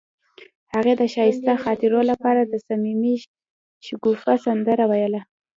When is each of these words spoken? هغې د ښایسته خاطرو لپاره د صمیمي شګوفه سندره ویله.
هغې 0.73 0.93
د 0.97 1.03
ښایسته 1.13 1.53
خاطرو 1.63 1.99
لپاره 2.11 2.41
د 2.45 2.53
صمیمي 2.67 3.15
شګوفه 3.87 4.33
سندره 4.45 4.85
ویله. 4.91 5.21